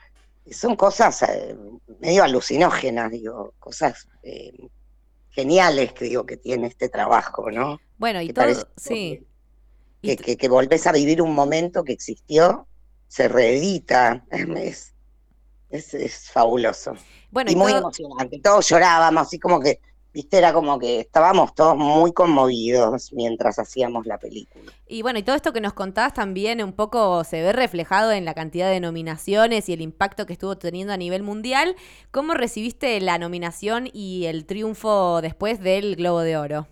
Son 0.52 0.76
cosas 0.76 1.22
eh, 1.22 1.56
medio 2.00 2.24
alucinógenas, 2.24 3.12
digo, 3.12 3.54
cosas 3.60 4.08
em, 4.24 4.68
geniales 5.30 5.94
que 5.94 6.06
digo 6.06 6.26
que 6.26 6.38
tiene 6.38 6.68
este 6.68 6.90
trabajo, 6.90 7.52
¿no? 7.52 7.80
Bueno, 8.00 8.22
y 8.22 8.34
todo, 8.34 8.48
sí. 8.76 9.24
Que, 10.02 10.18
que, 10.18 10.36
que, 10.36 10.50
volvés 10.50 10.88
a 10.88 10.92
vivir 10.94 11.22
un 11.22 11.36
momento 11.36 11.84
que 11.84 11.94
existió, 11.94 12.66
se 13.08 13.28
reedita, 13.28 14.26
es, 14.32 14.94
es, 15.70 16.30
fabuloso. 16.32 16.94
Bueno, 17.32 17.52
y, 17.52 17.56
muy 17.56 17.72
emocionante. 17.72 18.40
Todos 18.40 18.68
llorábamos, 18.70 19.28
así 19.28 19.40
como 19.40 19.60
que 19.60 19.80
viste, 20.14 20.38
era 20.38 20.54
como 20.54 20.80
que 20.80 21.02
estábamos 21.02 21.54
todos 21.54 21.78
muy 21.78 22.12
conmovidos 22.14 23.14
mientras 23.14 23.60
hacíamos 23.60 24.06
la 24.06 24.18
película. 24.18 24.72
Y 24.88 25.02
bueno, 25.02 25.20
y 25.20 25.24
todo 25.24 25.36
esto 25.36 25.54
que 25.54 25.62
nos 25.62 25.74
contás 25.74 26.14
también 26.14 26.64
un 26.64 26.74
poco 26.74 27.24
se 27.24 27.42
ve 27.42 27.54
reflejado 27.54 28.12
en 28.12 28.26
la 28.26 28.34
cantidad 28.34 28.70
de 28.70 28.80
nominaciones 28.80 29.70
y 29.70 29.74
el 29.74 29.82
impacto 29.82 30.26
que 30.26 30.34
estuvo 30.34 30.58
teniendo 30.58 30.94
a 30.94 30.98
nivel 30.98 31.24
mundial. 31.24 31.76
¿Cómo 32.12 32.34
recibiste 32.34 33.00
la 33.02 33.18
nominación 33.18 33.90
y 33.92 34.26
el 34.26 34.46
triunfo 34.46 35.22
después 35.22 35.60
del 35.60 35.96
Globo 35.96 36.22
de 36.22 36.38
Oro? 36.38 36.68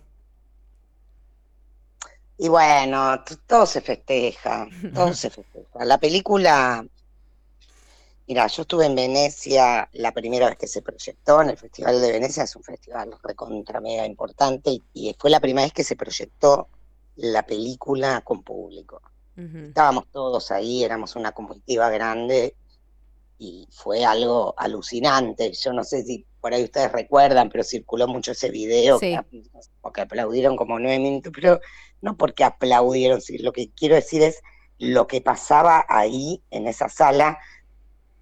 Y 2.40 2.48
bueno, 2.48 3.24
todo 3.46 3.66
se 3.66 3.80
festeja, 3.80 4.68
todo 4.94 5.12
se 5.14 5.30
festeja. 5.30 5.84
La 5.84 5.98
película 5.98 6.84
Mira, 8.28 8.46
yo 8.46 8.60
estuve 8.60 8.84
en 8.84 8.94
Venecia 8.94 9.88
la 9.94 10.12
primera 10.12 10.48
vez 10.50 10.58
que 10.58 10.66
se 10.66 10.82
proyectó, 10.82 11.40
en 11.40 11.48
el 11.48 11.56
Festival 11.56 11.98
de 11.98 12.12
Venecia, 12.12 12.42
es 12.42 12.54
un 12.56 12.62
festival 12.62 13.14
recontra 13.22 13.80
mega 13.80 14.04
importante, 14.04 14.82
y, 14.92 15.16
fue 15.18 15.30
la 15.30 15.40
primera 15.40 15.64
vez 15.64 15.72
que 15.72 15.82
se 15.82 15.96
proyectó 15.96 16.68
la 17.16 17.46
película 17.46 18.20
con 18.20 18.42
público. 18.42 19.00
Estábamos 19.34 20.08
todos 20.12 20.50
ahí, 20.50 20.84
éramos 20.84 21.16
una 21.16 21.32
comitiva 21.32 21.88
grande, 21.88 22.54
y 23.38 23.66
fue 23.70 24.04
algo 24.04 24.52
alucinante. 24.58 25.52
Yo 25.52 25.72
no 25.72 25.82
sé 25.82 26.02
si 26.02 26.26
por 26.40 26.52
ahí 26.52 26.64
ustedes 26.64 26.92
recuerdan, 26.92 27.48
pero 27.48 27.64
circuló 27.64 28.08
mucho 28.08 28.32
ese 28.32 28.50
video, 28.50 28.98
que, 29.00 29.18
porque 29.80 30.02
aplaudieron 30.02 30.54
como 30.54 30.78
nueve 30.78 30.98
minutos, 30.98 31.32
pero 31.34 31.60
no 32.02 32.14
porque 32.18 32.44
aplaudieron, 32.44 33.20
lo 33.38 33.52
que 33.52 33.70
quiero 33.70 33.94
decir 33.94 34.22
es 34.22 34.42
lo 34.76 35.06
que 35.06 35.22
pasaba 35.22 35.86
ahí 35.88 36.42
en 36.50 36.68
esa 36.68 36.90
sala 36.90 37.38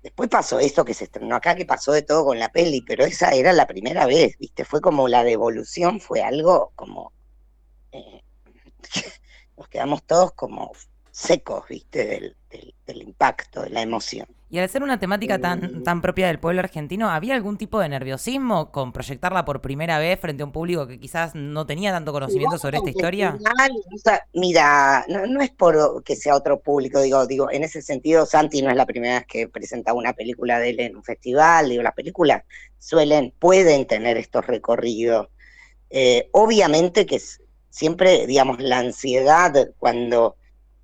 Después 0.06 0.28
pasó 0.28 0.60
esto 0.60 0.84
que 0.84 0.94
se 0.94 1.02
estrenó 1.02 1.34
acá, 1.34 1.56
que 1.56 1.66
pasó 1.66 1.90
de 1.90 2.02
todo 2.02 2.26
con 2.26 2.38
la 2.38 2.52
peli, 2.52 2.80
pero 2.80 3.04
esa 3.04 3.30
era 3.30 3.52
la 3.52 3.66
primera 3.66 4.06
vez, 4.06 4.38
¿viste? 4.38 4.64
Fue 4.64 4.80
como 4.80 5.08
la 5.08 5.24
devolución, 5.24 5.98
fue 5.98 6.22
algo 6.22 6.70
como... 6.76 7.12
Eh, 7.90 8.22
nos 9.56 9.66
quedamos 9.66 10.04
todos 10.04 10.30
como 10.34 10.70
secos, 11.10 11.66
¿viste? 11.68 12.36
del 12.86 13.02
impacto, 13.02 13.62
de 13.62 13.70
la 13.70 13.82
emoción. 13.82 14.28
Y 14.48 14.58
al 14.60 14.68
ser 14.68 14.84
una 14.84 15.00
temática 15.00 15.40
tan, 15.40 15.82
tan 15.82 16.00
propia 16.00 16.28
del 16.28 16.38
pueblo 16.38 16.60
argentino, 16.60 17.10
¿había 17.10 17.34
algún 17.34 17.58
tipo 17.58 17.80
de 17.80 17.88
nerviosismo 17.88 18.70
con 18.70 18.92
proyectarla 18.92 19.44
por 19.44 19.60
primera 19.60 19.98
vez 19.98 20.20
frente 20.20 20.44
a 20.44 20.46
un 20.46 20.52
público 20.52 20.86
que 20.86 21.00
quizás 21.00 21.34
no 21.34 21.66
tenía 21.66 21.90
tanto 21.90 22.12
conocimiento 22.12 22.56
sobre 22.56 22.76
esta 22.76 22.90
historia? 22.90 23.36
Mira, 24.34 25.04
no, 25.08 25.42
es 25.42 25.50
por 25.50 26.04
que 26.04 26.14
sea 26.14 26.36
otro 26.36 26.60
público, 26.60 27.00
digo, 27.00 27.26
digo, 27.26 27.50
en 27.50 27.64
ese 27.64 27.82
sentido, 27.82 28.24
Santi 28.24 28.62
no 28.62 28.70
es 28.70 28.76
la 28.76 28.86
primera 28.86 29.14
vez 29.14 29.26
que 29.26 29.48
presenta 29.48 29.92
una 29.92 30.12
película 30.12 30.60
de 30.60 30.70
él 30.70 30.80
en 30.80 30.96
un 30.96 31.02
festival, 31.02 31.68
digo, 31.68 31.82
las 31.82 31.94
películas 31.94 32.44
suelen, 32.78 33.34
pueden 33.40 33.84
tener 33.86 34.16
estos 34.16 34.46
recorridos. 34.46 35.28
Eh, 35.90 36.28
obviamente 36.32 37.04
que 37.04 37.20
siempre, 37.70 38.28
digamos, 38.28 38.60
la 38.60 38.78
ansiedad 38.78 39.70
cuando 39.78 40.36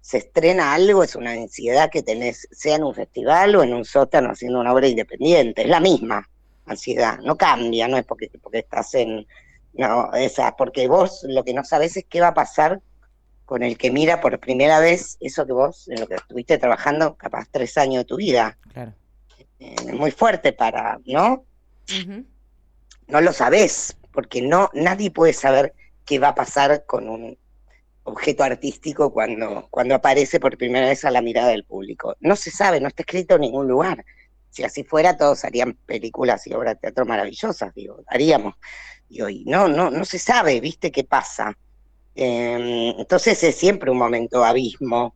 se 0.02 0.18
estrena 0.18 0.74
algo, 0.74 1.04
es 1.04 1.14
una 1.14 1.30
ansiedad 1.30 1.88
que 1.88 2.02
tenés, 2.02 2.48
sea 2.50 2.74
en 2.74 2.82
un 2.82 2.94
festival 2.94 3.54
o 3.54 3.62
en 3.62 3.72
un 3.72 3.84
sótano 3.84 4.30
haciendo 4.30 4.60
una 4.60 4.72
obra 4.72 4.88
independiente, 4.88 5.62
es 5.62 5.68
la 5.68 5.78
misma 5.78 6.28
ansiedad, 6.66 7.18
no 7.20 7.36
cambia, 7.36 7.86
no 7.86 7.96
es 7.96 8.04
porque, 8.04 8.28
porque 8.42 8.58
estás 8.58 8.94
en, 8.94 9.26
no, 9.74 10.12
esa, 10.12 10.56
porque 10.56 10.88
vos 10.88 11.24
lo 11.28 11.44
que 11.44 11.54
no 11.54 11.64
sabes 11.64 11.96
es 11.96 12.04
qué 12.08 12.20
va 12.20 12.28
a 12.28 12.34
pasar 12.34 12.80
con 13.44 13.62
el 13.62 13.78
que 13.78 13.92
mira 13.92 14.20
por 14.20 14.40
primera 14.40 14.80
vez 14.80 15.18
eso 15.20 15.46
que 15.46 15.52
vos, 15.52 15.86
en 15.88 16.00
lo 16.00 16.08
que 16.08 16.16
estuviste 16.16 16.58
trabajando 16.58 17.14
capaz 17.14 17.46
tres 17.50 17.78
años 17.78 17.98
de 17.98 18.04
tu 18.04 18.16
vida. 18.16 18.58
Claro. 18.72 18.94
Eh, 19.60 19.76
es 19.86 19.94
muy 19.94 20.10
fuerte 20.10 20.52
para, 20.52 20.98
¿no? 21.06 21.44
No 23.06 23.20
lo 23.20 23.32
sabés, 23.32 23.96
porque 24.12 24.42
no, 24.42 24.68
nadie 24.74 25.12
puede 25.12 25.32
saber 25.32 25.74
qué 26.04 26.18
va 26.18 26.28
a 26.28 26.34
pasar 26.34 26.86
con 26.86 27.08
un 27.08 27.38
objeto 28.04 28.42
artístico 28.42 29.12
cuando, 29.12 29.68
cuando 29.70 29.94
aparece 29.94 30.40
por 30.40 30.56
primera 30.56 30.88
vez 30.88 31.04
a 31.04 31.10
la 31.10 31.22
mirada 31.22 31.48
del 31.48 31.64
público. 31.64 32.16
No 32.20 32.36
se 32.36 32.50
sabe, 32.50 32.80
no 32.80 32.88
está 32.88 33.02
escrito 33.02 33.36
en 33.36 33.42
ningún 33.42 33.68
lugar. 33.68 34.04
Si 34.50 34.64
así 34.64 34.84
fuera, 34.84 35.16
todos 35.16 35.44
harían 35.44 35.74
películas 35.86 36.46
y 36.46 36.52
obras 36.52 36.74
de 36.74 36.80
teatro 36.80 37.06
maravillosas, 37.06 37.74
digo, 37.74 38.02
haríamos. 38.06 38.54
y 39.08 39.44
no, 39.46 39.68
no, 39.68 39.90
no 39.90 40.04
se 40.04 40.18
sabe, 40.18 40.60
¿viste 40.60 40.90
qué 40.90 41.04
pasa? 41.04 41.56
Em, 42.14 42.94
entonces 42.98 43.42
es 43.42 43.56
siempre 43.56 43.90
un 43.90 43.98
momento 43.98 44.44
abismo. 44.44 45.14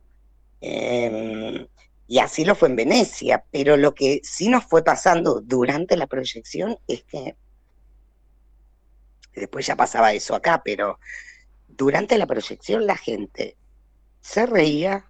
Em, 0.61 1.67
y 2.07 2.19
así 2.19 2.45
lo 2.45 2.55
fue 2.55 2.69
en 2.69 2.77
Venecia, 2.77 3.43
pero 3.51 3.77
lo 3.77 3.93
que 3.93 4.21
sí 4.23 4.49
nos 4.49 4.65
fue 4.65 4.83
pasando 4.83 5.41
durante 5.41 5.97
la 5.97 6.07
proyección 6.07 6.77
es 6.87 7.03
que 7.03 7.35
después 9.35 9.65
ya 9.67 9.75
pasaba 9.75 10.13
eso 10.13 10.33
acá, 10.33 10.61
pero 10.63 10.99
durante 11.77 12.17
la 12.17 12.25
proyección 12.25 12.87
la 12.87 12.97
gente 12.97 13.55
se 14.19 14.45
reía, 14.45 15.05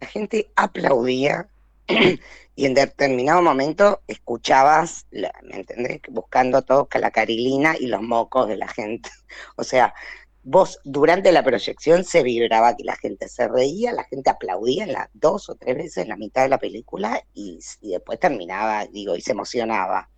la 0.00 0.06
gente 0.08 0.50
aplaudía 0.56 1.48
y 2.56 2.66
en 2.66 2.74
determinado 2.74 3.40
momento 3.40 4.02
escuchabas, 4.08 5.06
¿me 5.10 5.56
entendés? 5.56 6.00
Buscando 6.10 6.62
todo 6.62 6.88
la 6.94 7.10
carilina 7.10 7.76
y 7.78 7.86
los 7.86 8.02
mocos 8.02 8.48
de 8.48 8.56
la 8.56 8.68
gente. 8.68 9.08
O 9.56 9.64
sea, 9.64 9.94
vos 10.42 10.80
durante 10.84 11.32
la 11.32 11.42
proyección 11.42 12.04
se 12.04 12.22
vibraba 12.22 12.76
que 12.76 12.84
la 12.84 12.96
gente 12.96 13.28
se 13.28 13.48
reía, 13.48 13.92
la 13.92 14.04
gente 14.04 14.28
aplaudía 14.28 15.08
dos 15.14 15.48
o 15.48 15.54
tres 15.54 15.76
veces 15.76 15.98
en 15.98 16.08
la 16.08 16.16
mitad 16.16 16.42
de 16.42 16.48
la 16.48 16.58
película 16.58 17.22
y, 17.32 17.60
y 17.80 17.92
después 17.92 18.18
terminaba, 18.18 18.86
digo, 18.86 19.16
y 19.16 19.20
se 19.20 19.32
emocionaba. 19.32 20.10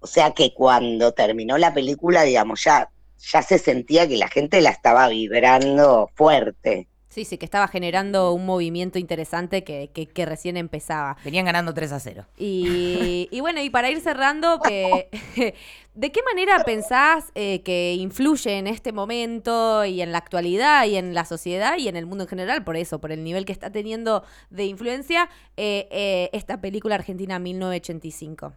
O 0.00 0.06
sea 0.06 0.32
que 0.32 0.52
cuando 0.52 1.12
terminó 1.12 1.56
la 1.58 1.72
película, 1.72 2.22
digamos, 2.22 2.64
ya 2.64 2.90
ya 3.30 3.42
se 3.42 3.58
sentía 3.58 4.08
que 4.08 4.16
la 4.16 4.28
gente 4.28 4.60
la 4.60 4.70
estaba 4.70 5.08
vibrando 5.08 6.10
fuerte. 6.14 6.88
Sí, 7.12 7.26
sí, 7.26 7.36
que 7.36 7.44
estaba 7.44 7.68
generando 7.68 8.32
un 8.32 8.46
movimiento 8.46 8.98
interesante 8.98 9.64
que, 9.64 9.90
que, 9.90 10.24
recién 10.24 10.56
empezaba. 10.56 11.18
Venían 11.22 11.44
ganando 11.44 11.74
3 11.74 11.92
a 11.92 12.00
0. 12.00 12.24
Y, 12.38 13.28
y 13.30 13.40
bueno, 13.40 13.60
y 13.60 13.68
para 13.68 13.90
ir 13.90 14.00
cerrando, 14.00 14.58
que, 14.60 15.10
¿de 15.94 16.10
qué 16.10 16.20
manera 16.22 16.64
pensás 16.64 17.30
eh, 17.34 17.60
que 17.64 17.92
influye 17.96 18.56
en 18.56 18.66
este 18.66 18.92
momento 18.92 19.84
y 19.84 20.00
en 20.00 20.10
la 20.10 20.16
actualidad 20.16 20.86
y 20.86 20.96
en 20.96 21.12
la 21.12 21.26
sociedad 21.26 21.76
y 21.76 21.88
en 21.88 21.96
el 21.96 22.06
mundo 22.06 22.24
en 22.24 22.28
general, 22.28 22.64
por 22.64 22.78
eso, 22.78 22.98
por 22.98 23.12
el 23.12 23.22
nivel 23.24 23.44
que 23.44 23.52
está 23.52 23.70
teniendo 23.70 24.24
de 24.48 24.64
influencia, 24.64 25.28
eh, 25.58 25.88
eh, 25.90 26.30
esta 26.32 26.62
película 26.62 26.94
argentina 26.94 27.38
1985? 27.38 28.54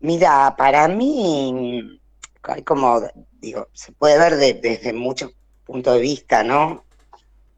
Mira, 0.00 0.56
para 0.58 0.88
mí 0.88 2.00
hay 2.52 2.62
como, 2.62 3.02
digo, 3.40 3.68
se 3.72 3.92
puede 3.92 4.18
ver 4.18 4.36
desde 4.60 4.92
muchos 4.92 5.32
puntos 5.64 5.94
de 5.94 6.00
vista, 6.00 6.42
¿no? 6.44 6.84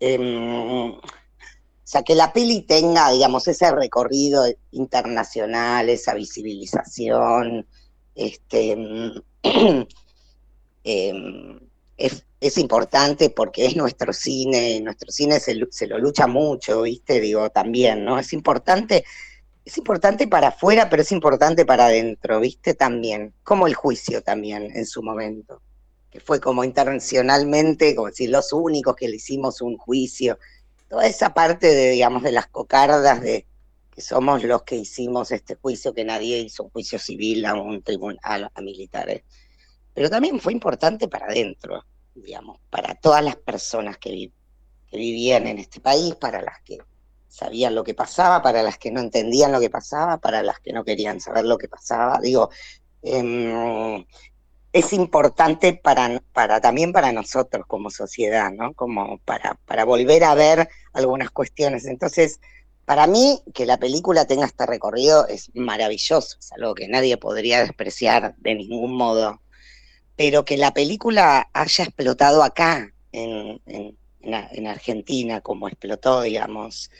Em, 0.01 0.93
o 0.93 1.89
sea, 1.89 2.03
que 2.03 2.15
la 2.15 2.33
peli 2.33 2.63
tenga, 2.63 3.11
digamos, 3.11 3.47
ese 3.49 3.71
recorrido 3.71 4.45
internacional, 4.73 5.89
esa 5.89 6.15
visibilización, 6.15 7.67
este, 8.15 8.73
em, 8.73 9.15
es, 12.41 12.59
importante 12.59 13.31
porque 13.31 13.67
es 13.67 13.77
nuestro 13.77 14.13
cine, 14.13 14.81
nuestro 14.81 15.11
cine 15.11 15.41
se, 15.41 15.59
se, 15.71 15.87
lo 15.87 15.99
lucha 15.99 16.27
mucho, 16.27 16.83
¿viste? 16.83 17.21
Digo, 17.21 17.51
también, 17.51 18.05
¿no? 18.05 18.19
Es 18.19 18.33
importante 18.33 19.05
es 19.67 19.77
importante 19.79 20.29
para 20.29 20.49
afuera, 20.49 20.89
pero 20.89 21.03
es 21.03 21.11
importante 21.11 21.67
para 21.67 21.87
adentro, 21.87 22.39
¿viste? 22.39 22.75
También, 22.75 23.35
como 23.43 23.67
el 23.67 23.75
juicio 23.75 24.23
también 24.23 24.71
en 24.73 24.87
su 24.87 25.03
momento, 25.03 25.61
que 26.09 26.21
fue 26.21 26.39
como 26.39 26.63
internacionalmente, 26.63 27.97
como 27.97 28.07
decir, 28.07 28.31
los 28.31 28.53
únicos 28.53 28.95
que 28.95 29.09
le 29.09 29.17
hicimos 29.17 29.61
un 29.61 29.77
juicio, 29.77 30.39
toda 30.89 31.05
esa 31.09 31.35
parte 31.35 31.67
de, 31.67 31.91
digamos, 31.91 32.23
de 32.23 32.31
las 32.31 32.47
cocardas 32.47 33.21
de 33.21 33.45
que 33.91 34.01
somos 34.03 34.45
los 34.45 34.63
que 34.63 34.77
hicimos 34.77 35.33
este 35.33 35.57
juicio, 35.57 35.93
que 35.93 36.05
nadie 36.05 36.39
hizo 36.39 36.63
un 36.63 36.71
juicio 36.71 37.01
civil 37.01 37.45
a 37.45 37.55
un 37.55 37.83
tribunal, 37.83 38.49
a 38.55 38.61
militares. 38.61 39.25
Pero 39.93 40.09
también 40.09 40.39
fue 40.39 40.53
importante 40.53 41.09
para 41.09 41.27
adentro, 41.27 41.85
digamos, 42.15 42.61
para 42.71 42.95
todas 42.95 43.25
las 43.25 43.35
personas 43.35 43.99
que, 43.99 44.31
que 44.89 44.97
vivían 44.97 45.49
en 45.49 45.59
este 45.59 45.81
país, 45.81 46.15
para 46.15 46.41
las 46.41 46.61
que 46.63 46.79
sabían 47.29 47.75
lo 47.75 47.85
que 47.85 47.95
pasaba, 47.95 48.43
para 48.43 48.63
las 48.63 48.79
que 48.79 48.91
no 48.91 49.01
entendían 49.01 49.53
lo 49.53 49.61
que 49.61 49.71
pasaba, 49.71 50.19
para 50.19 50.43
las 50.43 50.61
que 50.61 50.73
no 50.73 50.85
querían 50.85 51.21
saber 51.21 51.45
lo 51.45 51.59
que 51.59 51.69
pasaba. 51.69 52.19
Digo, 52.21 52.51
em, 53.03 54.05
es 54.73 54.93
importante 54.93 55.73
para, 55.75 56.23
para, 56.33 56.61
también 56.61 56.93
para 56.93 57.13
nosotros 57.13 57.65
como 57.67 57.91
sociedad, 57.91 58.51
¿no? 58.53 58.75
Como 58.75 59.19
para, 59.19 59.55
para 59.65 59.85
volver 59.85 60.25
a 60.25 60.35
ver 60.35 60.69
algunas 60.93 61.31
cuestiones. 61.31 61.87
Entonces, 61.87 62.41
para 62.85 63.07
mí, 63.07 63.43
que 63.55 63.67
la 63.67 63.79
película 63.79 64.27
tenga 64.27 64.47
este 64.47 64.67
recorrido 64.67 65.27
es 65.29 65.51
maravilloso, 65.55 66.37
es 66.39 66.53
algo 66.53 66.75
que 66.75 66.89
nadie 66.89 67.17
podría 67.17 67.61
despreciar 67.61 68.37
de 68.37 68.55
ningún 68.55 68.97
modo. 68.97 69.41
Pero 70.17 70.45
que 70.45 70.57
la 70.57 70.73
película 70.73 71.49
haya 71.53 71.85
explotado 71.85 72.43
acá, 72.43 72.93
en, 73.13 73.61
en 73.67 73.97
Argentina, 74.35 75.41
como 75.41 75.69
explotó, 75.69 76.23
digamos, 76.23 76.91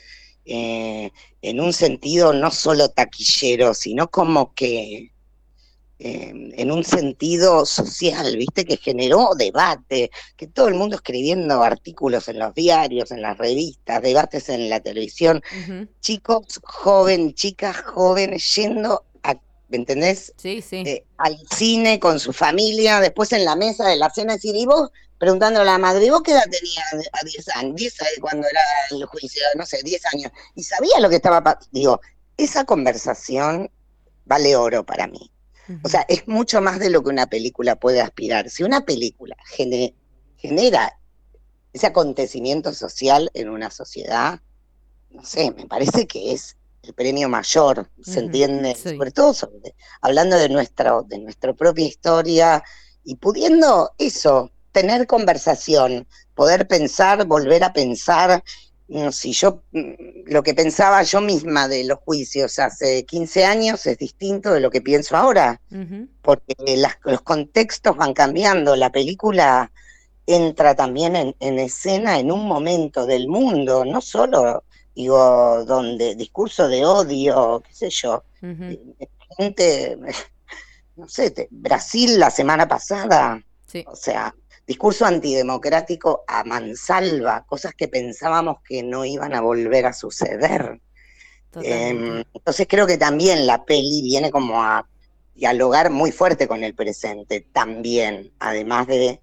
eh, 0.45 1.11
en 1.41 1.59
un 1.59 1.73
sentido 1.73 2.33
no 2.33 2.51
solo 2.51 2.89
taquillero, 2.89 3.73
sino 3.73 4.09
como 4.09 4.53
que 4.53 5.11
eh, 5.99 6.31
en 6.31 6.71
un 6.71 6.83
sentido 6.83 7.65
social, 7.65 8.37
¿viste? 8.37 8.65
Que 8.65 8.77
generó 8.77 9.31
debate, 9.35 10.11
que 10.35 10.45
todo 10.45 10.67
el 10.67 10.75
mundo 10.75 10.95
escribiendo 10.95 11.63
artículos 11.63 12.27
en 12.27 12.37
los 12.37 12.53
diarios, 12.53 13.09
en 13.09 13.23
las 13.23 13.35
revistas, 13.37 14.03
debates 14.03 14.47
en 14.49 14.69
la 14.69 14.79
televisión, 14.79 15.41
chicos 15.99 16.59
jóvenes, 16.63 17.33
chicas 17.33 17.77
jóvenes 17.81 18.55
yendo 18.55 19.05
a, 19.23 19.33
¿me 19.69 19.77
entendés? 19.77 20.33
Sí, 20.37 20.61
sí. 20.61 20.83
Eh, 20.85 21.03
al 21.17 21.35
cine 21.49 21.99
con 21.99 22.19
su 22.19 22.31
familia, 22.31 22.99
después 22.99 23.31
en 23.33 23.43
la 23.43 23.55
mesa 23.55 23.87
de 23.87 23.95
la 23.95 24.11
cena, 24.11 24.33
decir, 24.33 24.55
y 24.55 24.67
vos 24.67 24.91
preguntándole 25.17 25.63
a 25.69 25.73
la 25.73 25.77
madre, 25.77 26.05
¿y 26.05 26.09
vos 26.09 26.21
qué 26.23 26.31
edad 26.31 26.43
tenía 26.49 26.83
a 27.13 27.25
10 27.25 27.47
años? 27.55 27.75
10 27.75 28.01
años 28.01 28.13
cuando 28.21 28.47
era 28.47 28.61
el 28.91 29.05
juicio, 29.05 29.41
no 29.55 29.65
sé, 29.65 29.81
10 29.83 30.05
años, 30.13 30.31
y 30.55 30.63
sabía 30.63 30.99
lo 30.99 31.09
que 31.09 31.15
estaba 31.17 31.43
pasando. 31.43 31.67
Digo, 31.71 32.01
esa 32.37 32.65
conversación 32.65 33.71
vale 34.25 34.55
oro 34.55 34.85
para 34.85 35.07
mí. 35.07 35.31
O 35.83 35.89
sea, 35.89 36.05
es 36.07 36.27
mucho 36.29 36.61
más 36.61 36.79
de 36.79 36.89
lo 36.89 37.03
que 37.03 37.09
una 37.09 37.27
película 37.27 37.75
puede 37.75 37.99
aspirar. 37.99 38.49
Si 38.49 38.63
una 38.63 38.85
película 38.85 39.35
gene- 39.47 39.93
genera 40.37 40.97
ese 41.73 41.87
acontecimiento 41.87 42.73
social 42.73 43.29
en 43.33 43.49
una 43.49 43.69
sociedad, 43.69 44.39
no 45.09 45.25
sé, 45.25 45.51
me 45.51 45.65
parece 45.65 46.07
que 46.07 46.31
es 46.31 46.55
el 46.83 46.93
premio 46.93 47.27
mayor, 47.27 47.89
¿se 48.01 48.19
entiende? 48.19 48.75
sí. 48.75 48.95
Sobre 48.95 49.11
todo 49.11 49.33
sobre- 49.33 49.75
hablando 50.01 50.37
de, 50.37 50.47
nuestra, 50.47 51.01
de 51.05 51.17
nuestra 51.19 51.53
propia 51.53 51.85
historia 51.85 52.63
y 53.03 53.15
pudiendo 53.15 53.91
eso, 53.97 54.51
tener 54.81 55.07
conversación, 55.07 56.05
poder 56.35 56.67
pensar, 56.67 57.25
volver 57.25 57.63
a 57.63 57.73
pensar. 57.73 58.43
No, 58.89 59.11
si 59.11 59.33
yo 59.33 59.63
mm, 59.71 59.91
lo 60.27 60.43
que 60.43 60.53
pensaba 60.53 61.01
yo 61.03 61.19
misma 61.19 61.67
de 61.67 61.83
los 61.83 61.97
juicios 61.99 62.59
hace 62.59 63.03
15 63.05 63.43
años 63.43 63.85
es 63.87 63.97
distinto 63.97 64.53
de 64.53 64.59
lo 64.61 64.69
que 64.69 64.81
pienso 64.81 65.17
ahora 65.17 65.59
porque 66.21 66.53
las- 66.77 66.97
los 67.03 67.21
contextos 67.21 67.97
van 67.97 68.13
cambiando. 68.13 68.75
La 68.75 68.91
película 68.91 69.71
entra 70.27 70.75
también 70.75 71.15
en, 71.15 71.35
en 71.39 71.57
escena 71.59 72.19
en 72.19 72.31
un 72.31 72.45
momento 72.45 73.05
del 73.07 73.27
mundo, 73.27 73.83
no 73.83 73.99
solo, 74.01 74.63
digo, 74.93 75.65
donde 75.65 76.15
discurso 76.15 76.67
de 76.67 76.85
odio, 76.85 77.61
qué 77.67 77.73
sé 77.73 77.89
yo, 77.89 78.23
gente, 79.37 79.97
no 80.95 81.07
sé, 81.09 81.31
te- 81.31 81.47
Brasil 81.51 82.19
la 82.19 82.29
semana 82.29 82.67
pasada, 82.67 83.41
Sí. 83.67 83.83
o 83.85 83.95
sea, 83.95 84.33
discurso 84.67 85.05
antidemocrático 85.05 86.25
a 86.27 86.43
mansalva, 86.43 87.45
cosas 87.47 87.73
que 87.73 87.87
pensábamos 87.87 88.57
que 88.61 88.83
no 88.83 89.05
iban 89.05 89.33
a 89.33 89.41
volver 89.41 89.85
a 89.85 89.93
suceder. 89.93 90.81
Em, 91.61 92.23
entonces 92.33 92.67
creo 92.69 92.85
que 92.85 92.97
también 92.97 93.47
la 93.47 93.63
peli 93.63 94.01
viene 94.03 94.29
como 94.29 94.61
a 94.61 94.85
dialogar 95.33 95.89
muy 95.89 96.11
fuerte 96.11 96.47
con 96.47 96.63
el 96.63 96.75
presente, 96.75 97.47
también, 97.51 98.33
además 98.39 98.87
de, 98.87 99.21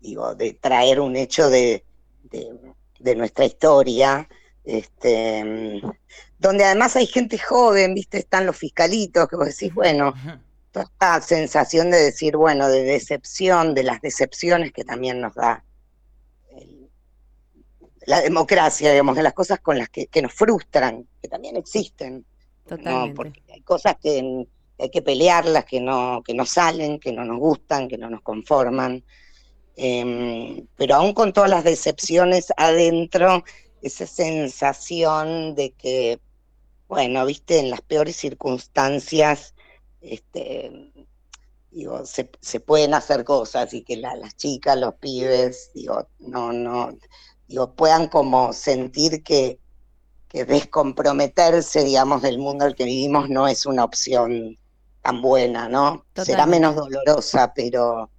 digo, 0.00 0.34
de 0.34 0.54
traer 0.54 0.98
un 1.00 1.14
hecho 1.14 1.50
de, 1.50 1.84
de, 2.24 2.48
de 2.98 3.14
nuestra 3.14 3.44
historia, 3.44 4.28
este, 4.64 5.38
em, 5.38 5.80
donde 6.38 6.64
además 6.64 6.96
hay 6.96 7.06
gente 7.06 7.38
joven, 7.38 7.94
viste, 7.94 8.18
están 8.18 8.46
los 8.46 8.56
fiscalitos, 8.56 9.28
que 9.28 9.36
vos 9.36 9.46
decís, 9.46 9.74
bueno. 9.74 10.14
Toda 10.76 10.84
esta 10.84 11.20
sensación 11.22 11.90
de 11.90 11.96
decir, 12.02 12.36
bueno, 12.36 12.68
de 12.68 12.82
decepción, 12.82 13.74
de 13.74 13.82
las 13.82 14.00
decepciones 14.02 14.72
que 14.72 14.84
también 14.84 15.20
nos 15.20 15.34
da 15.34 15.64
el- 16.50 16.90
la 18.06 18.20
democracia, 18.20 18.90
digamos, 18.90 19.16
de 19.16 19.22
las 19.22 19.32
cosas 19.32 19.60
con 19.60 19.78
las 19.78 19.88
que, 19.88 20.06
que 20.06 20.20
nos 20.22 20.32
frustran, 20.34 21.08
que 21.22 21.28
también 21.28 21.56
existen. 21.56 22.26
No, 22.68 22.76
Totalmente. 22.76 23.14
porque 23.16 23.42
hay 23.52 23.62
cosas 23.62 23.96
que 24.02 24.46
hay 24.78 24.90
que 24.90 25.00
pelearlas, 25.00 25.64
que 25.64 25.80
no, 25.80 26.22
que 26.22 26.34
no 26.34 26.44
salen, 26.44 27.00
que 27.00 27.10
no 27.12 27.24
nos 27.24 27.38
gustan, 27.38 27.88
que 27.88 27.96
no 27.96 28.10
nos 28.10 28.20
conforman. 28.20 29.02
Em, 29.76 30.66
pero 30.76 30.96
aún 30.96 31.14
con 31.14 31.32
todas 31.32 31.48
las 31.48 31.64
decepciones 31.64 32.52
adentro, 32.56 33.44
esa 33.80 34.06
sensación 34.06 35.54
de 35.54 35.72
que, 35.72 36.20
bueno, 36.88 37.24
viste, 37.24 37.60
en 37.60 37.70
las 37.70 37.80
peores 37.80 38.16
circunstancias, 38.16 39.54
este, 40.12 40.92
digo, 41.70 42.04
se, 42.06 42.30
se 42.40 42.60
pueden 42.60 42.94
hacer 42.94 43.24
cosas 43.24 43.72
y 43.74 43.82
que 43.84 43.96
la- 43.96 44.16
las 44.16 44.36
chicas, 44.36 44.78
los 44.78 44.94
pibes, 44.96 45.70
digo, 45.74 46.08
no, 46.18 46.52
no, 46.52 46.96
digo, 47.48 47.74
puedan 47.74 48.08
como 48.08 48.52
sentir 48.52 49.22
que, 49.22 49.60
que 50.28 50.44
descomprometerse, 50.44 51.84
digamos, 51.84 52.22
del 52.22 52.38
mundo 52.38 52.64
en 52.64 52.70
el 52.72 52.76
que 52.76 52.84
vivimos 52.84 53.28
no 53.30 53.48
es 53.48 53.66
una 53.66 53.84
opción 53.84 54.58
tan 55.02 55.22
buena, 55.22 55.68
¿no? 55.68 56.06
Será 56.24 56.46
menos 56.46 56.76
dolorosa, 56.76 57.52
pero, 57.54 58.10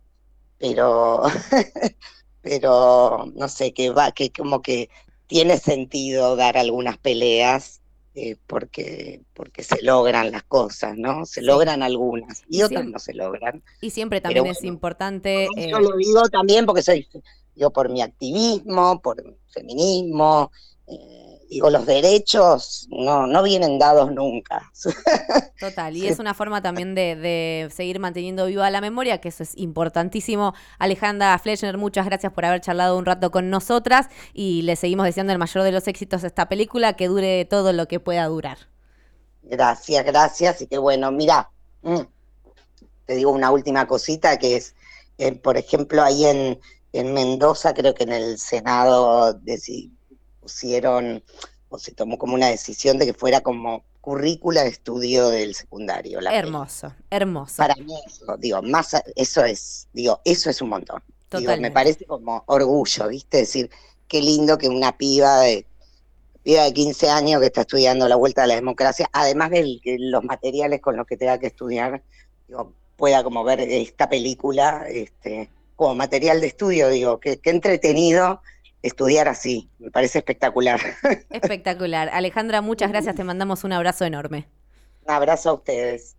pero, 0.57 1.23
pero, 2.41 3.25
no 3.35 3.47
sé, 3.49 3.73
que 3.73 3.89
va, 3.91 4.11
que 4.11 4.31
como 4.31 4.61
que 4.61 4.89
tiene 5.27 5.57
sentido 5.59 6.35
dar 6.35 6.57
algunas 6.57 6.97
peleas 6.97 7.81
eh, 8.19 8.35
porque, 8.47 9.21
porque 9.35 9.61
se 9.63 9.81
logran 9.83 10.31
las 10.31 10.41
cosas, 10.43 10.97
¿no? 10.97 11.23
Se 11.25 11.43
logran 11.43 11.83
algunas 11.83 12.41
y 12.49 12.57
Y 12.57 12.63
otras 12.63 12.85
no 12.85 12.97
se 12.97 13.13
logran. 13.13 13.61
Y 13.79 13.91
siempre 13.91 14.21
también 14.21 14.47
es 14.47 14.63
importante. 14.63 15.45
eh, 15.55 15.69
Yo 15.69 15.79
lo 15.79 15.95
digo 15.97 16.27
también 16.29 16.65
porque 16.65 16.81
soy, 16.81 17.07
digo, 17.53 17.71
por 17.71 17.89
mi 17.89 18.01
activismo, 18.01 18.99
por 19.01 19.23
mi 19.23 19.35
feminismo, 19.49 20.51
eh, 20.87 21.26
digo, 21.49 21.69
los 21.69 21.85
derechos 21.85 22.87
no, 22.89 23.25
no 23.27 23.43
vienen 23.43 23.79
dados 23.79 24.11
nunca. 24.11 24.71
Total, 25.59 25.95
y 25.95 26.07
es 26.07 26.19
una 26.19 26.33
forma 26.33 26.61
también 26.61 26.93
de, 26.93 27.15
de 27.15 27.69
seguir 27.73 27.99
manteniendo 27.99 28.45
viva 28.45 28.69
la 28.69 28.81
memoria, 28.81 29.19
que 29.19 29.29
eso 29.29 29.43
es 29.43 29.57
importantísimo. 29.57 30.53
Alejandra 30.77 31.37
Fleschner, 31.39 31.77
muchas 31.77 32.05
gracias 32.05 32.31
por 32.33 32.45
haber 32.45 32.61
charlado 32.61 32.97
un 32.97 33.05
rato 33.05 33.31
con 33.31 33.49
nosotras 33.49 34.07
y 34.33 34.61
le 34.63 34.75
seguimos 34.75 35.05
deseando 35.05 35.33
el 35.33 35.39
mayor 35.39 35.63
de 35.63 35.71
los 35.71 35.87
éxitos 35.87 36.23
a 36.23 36.27
esta 36.27 36.47
película, 36.49 36.93
que 36.93 37.07
dure 37.07 37.45
todo 37.45 37.73
lo 37.73 37.87
que 37.87 37.99
pueda 37.99 38.25
durar. 38.27 38.57
Gracias, 39.43 40.05
gracias. 40.05 40.61
Y 40.61 40.67
que 40.67 40.77
bueno, 40.77 41.11
mira, 41.11 41.49
mm, 41.81 42.01
te 43.05 43.15
digo 43.15 43.31
una 43.31 43.51
última 43.51 43.87
cosita 43.87 44.37
que 44.37 44.57
es, 44.57 44.75
eh, 45.17 45.31
por 45.33 45.57
ejemplo, 45.57 46.03
ahí 46.03 46.25
en, 46.25 46.59
en 46.93 47.13
Mendoza, 47.13 47.73
creo 47.73 47.93
que 47.93 48.03
en 48.03 48.11
el 48.13 48.37
Senado 48.37 49.33
deci- 49.39 49.91
pusieron, 50.47 51.21
o 51.67 51.77
se 51.77 51.91
tomó 51.91 52.17
como 52.17 52.33
una 52.33 52.47
decisión 52.47 52.97
de 52.97 53.05
que 53.05 53.13
fuera 53.13 53.41
como 53.41 53.83
currícula 53.99 54.63
de 54.63 54.69
estudio 54.69 55.27
del 55.27 55.53
secundario. 55.53 56.21
la. 56.21 56.33
Hermoso, 56.33 56.93
hermoso. 57.09 57.57
Para 57.57 57.75
mí 57.75 57.93
eso, 58.05 58.37
digo, 58.37 58.61
más, 58.61 58.95
eso 59.17 59.43
es, 59.43 59.89
digo, 59.91 60.21
eso 60.23 60.49
es 60.49 60.61
un 60.61 60.69
montón. 60.69 61.03
Digo, 61.29 61.57
me 61.57 61.71
parece 61.71 62.05
como 62.05 62.41
orgullo, 62.45 63.09
¿viste? 63.09 63.39
Decir, 63.39 63.69
qué 64.07 64.21
lindo 64.21 64.57
que 64.57 64.69
una 64.69 64.97
piba 64.97 65.41
de, 65.41 65.65
piba 66.41 66.63
de 66.63 66.73
15 66.73 67.09
años 67.09 67.41
que 67.41 67.47
está 67.47 67.61
estudiando 67.61 68.07
la 68.07 68.15
vuelta 68.15 68.43
a 68.43 68.47
la 68.47 68.55
democracia, 68.55 69.09
además 69.11 69.51
de 69.51 69.77
los 69.99 70.23
materiales 70.23 70.79
con 70.79 70.95
los 70.95 71.05
que 71.05 71.17
tenga 71.17 71.37
que 71.37 71.47
estudiar, 71.47 72.01
digo, 72.47 72.71
pueda 72.95 73.25
como 73.25 73.43
ver 73.43 73.59
esta 73.59 74.07
película 74.07 74.85
este, 74.87 75.49
como 75.75 75.95
material 75.95 76.39
de 76.39 76.47
estudio, 76.47 76.87
digo, 76.87 77.19
qué, 77.19 77.39
qué 77.39 77.49
entretenido 77.49 78.41
estudiar 78.81 79.27
así, 79.27 79.69
me 79.79 79.91
parece 79.91 80.19
espectacular. 80.19 80.79
Espectacular. 81.29 82.09
Alejandra, 82.09 82.61
muchas 82.61 82.91
gracias, 82.91 83.15
te 83.15 83.23
mandamos 83.23 83.63
un 83.63 83.73
abrazo 83.73 84.05
enorme. 84.05 84.47
Un 85.05 85.13
abrazo 85.13 85.51
a 85.51 85.53
ustedes. 85.53 86.16